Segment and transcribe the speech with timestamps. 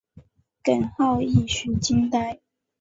[0.63, 2.39] 耿浩一时惊呆。